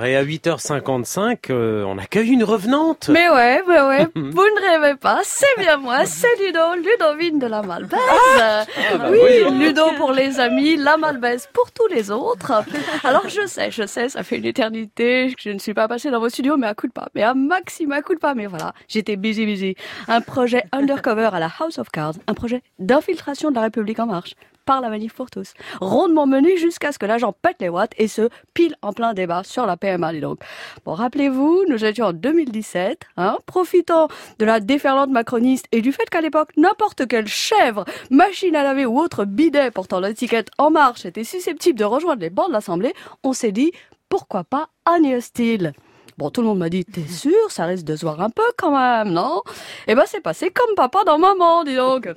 Et 0.00 0.14
à 0.14 0.22
8h55, 0.22 1.50
euh, 1.50 1.82
on 1.82 1.98
accueille 1.98 2.28
une 2.28 2.44
revenante. 2.44 3.08
Mais 3.08 3.28
ouais, 3.30 3.60
ouais, 3.66 3.80
ouais, 3.80 4.06
vous 4.14 4.22
ne 4.22 4.80
rêvez 4.80 4.96
pas, 4.96 5.22
c'est 5.24 5.58
bien 5.58 5.76
moi, 5.76 6.06
c'est 6.06 6.28
Ludo, 6.38 6.76
Ludovine 6.76 7.40
de 7.40 7.48
la 7.48 7.62
Malbaise. 7.62 7.98
Ah, 8.38 8.64
bah 8.96 9.08
oui, 9.10 9.18
oui. 9.20 9.58
Ludo 9.58 9.82
pour 9.96 10.12
les 10.12 10.38
amis, 10.38 10.76
la 10.76 10.98
Malbaise 10.98 11.48
pour 11.52 11.72
tous 11.72 11.88
les 11.88 12.12
autres. 12.12 12.62
Alors 13.02 13.28
je 13.28 13.44
sais, 13.48 13.72
je 13.72 13.88
sais, 13.88 14.08
ça 14.08 14.22
fait 14.22 14.38
une 14.38 14.44
éternité 14.44 15.34
que 15.36 15.42
je 15.42 15.50
ne 15.50 15.58
suis 15.58 15.74
pas 15.74 15.88
passée 15.88 16.12
dans 16.12 16.20
vos 16.20 16.28
studios, 16.28 16.56
mais 16.56 16.68
à 16.68 16.74
coup 16.74 16.86
de 16.86 16.92
pas, 16.92 17.08
mais 17.16 17.24
à 17.24 17.34
maximum 17.34 17.98
à 17.98 18.00
coup 18.00 18.14
de 18.14 18.20
pas, 18.20 18.34
mais 18.34 18.46
voilà, 18.46 18.74
j'étais 18.86 19.16
busy, 19.16 19.46
busy. 19.46 19.74
Un 20.06 20.20
projet 20.20 20.62
undercover 20.70 21.30
à 21.32 21.40
la 21.40 21.50
House 21.58 21.76
of 21.78 21.88
Cards, 21.90 22.14
un 22.28 22.34
projet 22.34 22.62
d'infiltration 22.78 23.50
de 23.50 23.56
la 23.56 23.62
République 23.62 23.98
en 23.98 24.06
marche 24.06 24.36
par 24.68 24.82
la 24.82 24.90
manif 24.90 25.14
pour 25.14 25.30
tous. 25.30 25.54
Rondement 25.80 26.26
mené 26.26 26.58
jusqu'à 26.58 26.92
ce 26.92 26.98
que 26.98 27.06
l'agent 27.06 27.32
pète 27.32 27.56
les 27.60 27.70
watts 27.70 27.94
et 27.96 28.06
ce 28.06 28.28
pile 28.52 28.76
en 28.82 28.92
plein 28.92 29.14
débat 29.14 29.42
sur 29.42 29.64
la 29.64 29.78
PMA, 29.78 30.12
dis 30.12 30.20
donc. 30.20 30.40
Bon, 30.84 30.92
rappelez-vous, 30.92 31.64
nous 31.70 31.86
étions 31.86 32.04
en 32.04 32.12
2017, 32.12 33.00
hein, 33.16 33.38
profitant 33.46 34.08
de 34.38 34.44
la 34.44 34.60
déferlante 34.60 35.08
macroniste 35.08 35.64
et 35.72 35.80
du 35.80 35.90
fait 35.90 36.04
qu'à 36.10 36.20
l'époque, 36.20 36.50
n'importe 36.58 37.08
quelle 37.08 37.28
chèvre, 37.28 37.86
machine 38.10 38.54
à 38.54 38.62
laver 38.62 38.84
ou 38.84 38.98
autre 39.00 39.24
bidet 39.24 39.70
portant 39.70 40.00
l'étiquette 40.00 40.50
En 40.58 40.70
Marche 40.70 41.06
était 41.06 41.24
susceptible 41.24 41.78
de 41.78 41.86
rejoindre 41.86 42.20
les 42.20 42.28
bancs 42.28 42.48
de 42.48 42.52
l'Assemblée, 42.52 42.92
on 43.24 43.32
s'est 43.32 43.52
dit, 43.52 43.72
pourquoi 44.10 44.44
pas 44.44 44.68
Agnès 44.84 45.24
Steele 45.24 45.72
Bon, 46.18 46.28
tout 46.28 46.42
le 46.42 46.48
monde 46.48 46.58
m'a 46.58 46.68
dit, 46.68 46.84
t'es 46.84 47.06
sûr, 47.06 47.48
ça 47.48 47.64
risque 47.64 47.84
de 47.84 47.96
se 47.96 48.04
voir 48.04 48.20
un 48.20 48.28
peu 48.28 48.42
quand 48.58 48.72
même, 48.72 49.14
non? 49.14 49.40
Eh 49.86 49.94
ben, 49.94 50.02
c'est 50.04 50.20
passé 50.20 50.50
comme 50.50 50.74
papa 50.74 51.04
dans 51.06 51.16
maman, 51.16 51.64
dis 51.64 51.76
donc. 51.76 52.08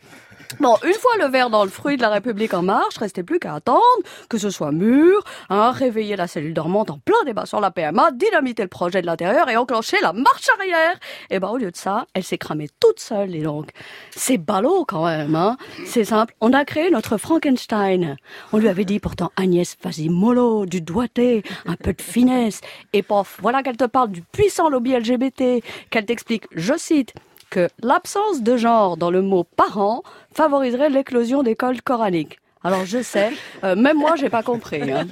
Bon, 0.60 0.76
une 0.84 0.94
fois 0.94 1.12
le 1.20 1.28
verre 1.28 1.50
dans 1.50 1.64
le 1.64 1.70
fruit 1.70 1.98
de 1.98 2.02
la 2.02 2.10
République 2.10 2.54
en 2.54 2.62
marche, 2.62 2.98
restait 2.98 3.24
plus 3.24 3.40
qu'à 3.40 3.56
attendre 3.56 3.82
que 4.30 4.38
ce 4.38 4.50
soit 4.50 4.72
mûr, 4.72 5.24
hein, 5.50 5.72
réveiller 5.72 6.16
la 6.16 6.28
cellule 6.28 6.54
dormante 6.54 6.90
en 6.90 7.00
plein 7.00 7.24
débat 7.26 7.46
sur 7.46 7.60
la 7.60 7.72
PMA, 7.72 8.12
dynamiter 8.12 8.64
le 8.64 8.68
projet 8.70 9.02
de 9.02 9.06
l'intérieur 9.06 9.50
et 9.50 9.58
enclencher 9.58 9.98
la 10.02 10.14
marche 10.14 10.50
arrière. 10.58 11.00
Et 11.30 11.40
ben, 11.40 11.50
au 11.50 11.58
lieu 11.58 11.72
de 11.72 11.78
ça, 11.78 12.06
elle 12.14 12.24
s'est 12.24 12.38
cramée 12.38 12.70
toute 12.80 13.00
seule, 13.00 13.36
et 13.36 13.42
donc. 13.42 13.70
C'est 14.12 14.38
ballot 14.38 14.86
quand 14.86 15.06
même, 15.06 15.36
hein. 15.36 15.58
C'est 15.86 16.06
simple. 16.06 16.34
On 16.42 16.54
a 16.54 16.66
créé 16.66 16.90
notre 16.92 17.18
Frankenstein. 17.18 18.18
On 18.52 18.58
lui 18.58 18.68
avait 18.68 18.86
dit 18.86 19.00
pourtant, 19.00 19.32
Agnès, 19.38 19.78
vas-y, 19.84 20.10
mollo, 20.10 20.66
du 20.66 20.82
doigté, 20.82 21.44
un 21.66 21.76
peu 21.76 21.94
de 21.94 22.02
finesse. 22.02 22.62
Et 22.94 23.04
pof, 23.04 23.38
voilà 23.42 23.64
qu'elle 23.64 23.78
te 23.78 23.86
parle 23.86 24.12
du 24.12 24.22
puissant 24.22 24.70
lobby 24.70 24.94
LGBT, 24.98 25.64
qu'elle 25.90 26.06
t'explique, 26.06 26.48
je 26.52 26.78
cite, 26.78 27.14
que 27.52 27.70
l'absence 27.84 28.42
de 28.42 28.58
genre 28.58 28.98
dans 28.98 29.12
le 29.12 29.22
mot 29.22 29.44
parent 29.44 30.02
favoriserait 30.34 30.90
l'éclosion 30.90 31.44
d'écoles 31.44 31.82
coraniques. 31.84 32.40
Alors 32.64 32.86
je 32.86 33.02
sais, 33.04 33.32
euh, 33.64 33.76
même 33.76 33.98
moi 33.98 34.16
j'ai 34.16 34.30
pas 34.30 34.42
compris. 34.44 34.92
hein. 34.92 35.06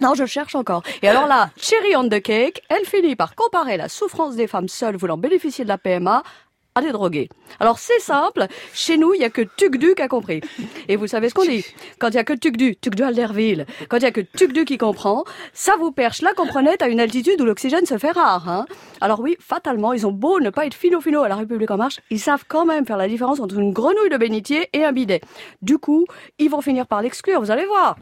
Non, 0.00 0.14
je 0.14 0.26
cherche 0.26 0.54
encore. 0.54 0.82
Et 1.02 1.08
alors 1.08 1.26
là, 1.26 1.50
cherry 1.56 1.94
on 1.96 2.08
the 2.08 2.20
cake, 2.20 2.62
elle 2.68 2.84
finit 2.84 3.14
par 3.14 3.34
comparer 3.36 3.76
la 3.76 3.88
souffrance 3.88 4.34
des 4.36 4.46
femmes 4.48 4.68
seules 4.68 4.96
voulant 4.96 5.16
bénéficier 5.16 5.64
de 5.64 5.68
la 5.68 5.78
PMA 5.78 6.22
à 6.74 6.80
des 6.80 6.92
drogués. 6.92 7.28
Alors 7.60 7.78
c'est 7.78 8.00
simple, 8.00 8.46
chez 8.72 8.96
nous, 8.96 9.14
il 9.14 9.20
y 9.20 9.24
a 9.24 9.30
que 9.30 9.42
Tugdu 9.42 9.94
qui 9.94 10.02
a 10.02 10.08
compris. 10.08 10.40
Et 10.88 10.96
vous 10.96 11.06
savez 11.06 11.28
ce 11.28 11.34
qu'on 11.34 11.44
dit 11.44 11.64
Quand 11.98 12.08
il 12.08 12.14
y 12.14 12.18
a 12.18 12.24
que 12.24 12.32
Tugdu, 12.32 12.76
Tugdu 12.76 13.02
Alderville, 13.02 13.66
quand 13.88 13.98
il 13.98 14.02
y 14.04 14.06
a 14.06 14.10
que 14.10 14.20
Tugdu 14.20 14.64
qui 14.64 14.78
comprend, 14.78 15.24
ça 15.52 15.74
vous 15.78 15.92
perche 15.92 16.22
la 16.22 16.32
comprenette 16.32 16.82
à 16.82 16.88
une 16.88 17.00
altitude 17.00 17.40
où 17.40 17.44
l'oxygène 17.44 17.86
se 17.86 17.98
fait 17.98 18.12
rare. 18.12 18.48
Hein 18.48 18.66
Alors 19.00 19.20
oui, 19.20 19.36
fatalement, 19.40 19.92
ils 19.92 20.06
ont 20.06 20.12
beau 20.12 20.40
ne 20.40 20.50
pas 20.50 20.66
être 20.66 20.74
finaux-finaux 20.74 21.22
à 21.22 21.28
la 21.28 21.36
République 21.36 21.70
en 21.70 21.76
marche, 21.76 22.00
ils 22.10 22.20
savent 22.20 22.44
quand 22.48 22.64
même 22.64 22.86
faire 22.86 22.96
la 22.96 23.08
différence 23.08 23.40
entre 23.40 23.58
une 23.58 23.72
grenouille 23.72 24.10
de 24.10 24.16
bénitier 24.16 24.68
et 24.72 24.84
un 24.84 24.92
bidet. 24.92 25.20
Du 25.60 25.78
coup, 25.78 26.06
ils 26.38 26.50
vont 26.50 26.60
finir 26.60 26.86
par 26.86 27.02
l'exclure, 27.02 27.40
vous 27.40 27.50
allez 27.50 27.66
voir. 27.66 27.96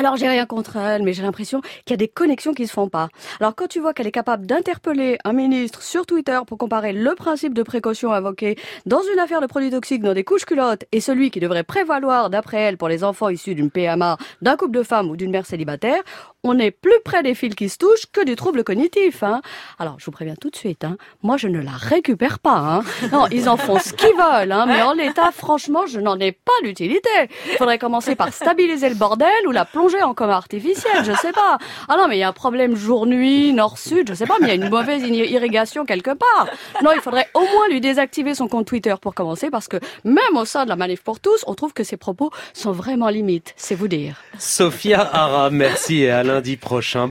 Alors 0.00 0.14
j'ai 0.14 0.28
rien 0.28 0.46
contre 0.46 0.76
elle, 0.76 1.02
mais 1.02 1.12
j'ai 1.12 1.24
l'impression 1.24 1.60
qu'il 1.60 1.90
y 1.90 1.94
a 1.94 1.96
des 1.96 2.06
connexions 2.06 2.54
qui 2.54 2.68
se 2.68 2.72
font 2.72 2.88
pas. 2.88 3.08
Alors 3.40 3.56
quand 3.56 3.66
tu 3.66 3.80
vois 3.80 3.92
qu'elle 3.92 4.06
est 4.06 4.12
capable 4.12 4.46
d'interpeller 4.46 5.18
un 5.24 5.32
ministre 5.32 5.82
sur 5.82 6.06
Twitter 6.06 6.38
pour 6.46 6.56
comparer 6.56 6.92
le 6.92 7.16
principe 7.16 7.52
de 7.52 7.64
précaution 7.64 8.12
invoqué 8.12 8.56
dans 8.86 9.00
une 9.12 9.18
affaire 9.18 9.40
de 9.40 9.46
produits 9.46 9.72
toxiques 9.72 10.04
dans 10.04 10.14
des 10.14 10.22
couches 10.22 10.44
culottes 10.44 10.84
et 10.92 11.00
celui 11.00 11.32
qui 11.32 11.40
devrait 11.40 11.64
prévaloir 11.64 12.30
d'après 12.30 12.58
elle 12.58 12.76
pour 12.76 12.86
les 12.86 13.02
enfants 13.02 13.28
issus 13.28 13.56
d'une 13.56 13.72
PMA, 13.72 14.18
d'un 14.40 14.56
couple 14.56 14.78
de 14.78 14.84
femmes 14.84 15.10
ou 15.10 15.16
d'une 15.16 15.32
mère 15.32 15.46
célibataire, 15.46 16.00
on 16.44 16.58
est 16.58 16.70
plus 16.70 17.00
près 17.04 17.22
des 17.22 17.34
fils 17.34 17.54
qui 17.54 17.68
se 17.68 17.78
touchent 17.78 18.06
que 18.12 18.24
du 18.24 18.36
trouble 18.36 18.64
cognitif. 18.64 19.22
Hein. 19.22 19.40
Alors 19.78 19.96
je 19.98 20.04
vous 20.04 20.10
préviens 20.12 20.34
tout 20.40 20.50
de 20.50 20.56
suite, 20.56 20.84
hein, 20.84 20.96
moi 21.22 21.36
je 21.36 21.48
ne 21.48 21.60
la 21.60 21.72
récupère 21.72 22.38
pas. 22.38 22.56
Hein. 22.56 22.80
Non, 23.12 23.26
ils 23.30 23.48
en 23.48 23.56
font 23.56 23.78
ce 23.78 23.92
qu'ils 23.92 24.14
veulent, 24.16 24.52
hein, 24.52 24.64
mais 24.66 24.82
en 24.82 24.92
l'état, 24.92 25.30
franchement, 25.32 25.86
je 25.86 26.00
n'en 26.00 26.18
ai 26.20 26.32
pas 26.32 26.52
l'utilité. 26.62 27.08
Il 27.50 27.56
faudrait 27.56 27.78
commencer 27.78 28.14
par 28.14 28.32
stabiliser 28.32 28.88
le 28.88 28.94
bordel 28.94 29.28
ou 29.46 29.50
la 29.50 29.64
plonger 29.64 30.02
en 30.02 30.14
coma 30.14 30.36
artificiel, 30.36 31.04
je 31.04 31.12
sais 31.12 31.32
pas. 31.32 31.58
Ah 31.88 31.96
non, 31.96 32.08
mais 32.08 32.16
il 32.16 32.20
y 32.20 32.22
a 32.22 32.28
un 32.28 32.32
problème 32.32 32.76
jour-nuit, 32.76 33.52
nord-sud, 33.52 34.08
je 34.08 34.14
sais 34.14 34.26
pas, 34.26 34.36
mais 34.40 34.46
il 34.46 34.48
y 34.48 34.52
a 34.52 34.64
une 34.64 34.70
mauvaise 34.70 35.02
ir- 35.02 35.30
irrigation 35.30 35.84
quelque 35.84 36.12
part. 36.12 36.48
Non, 36.82 36.90
il 36.94 37.00
faudrait 37.00 37.28
au 37.34 37.40
moins 37.40 37.68
lui 37.68 37.80
désactiver 37.80 38.34
son 38.34 38.48
compte 38.48 38.66
Twitter 38.66 38.94
pour 39.00 39.14
commencer, 39.14 39.50
parce 39.50 39.68
que 39.68 39.78
même 40.04 40.36
au 40.36 40.44
sein 40.44 40.64
de 40.64 40.68
la 40.68 40.76
manif 40.76 41.02
pour 41.02 41.20
tous, 41.20 41.44
on 41.46 41.54
trouve 41.54 41.72
que 41.72 41.84
ses 41.84 41.96
propos 41.96 42.30
sont 42.52 42.72
vraiment 42.72 43.08
limites, 43.08 43.54
c'est 43.56 43.74
vous 43.74 43.88
dire. 43.88 44.22
Sophia 44.38 45.48
merci 45.50 46.02
et 46.02 46.10
à 46.10 46.22
lundi 46.38 46.56
prochain. 46.56 47.06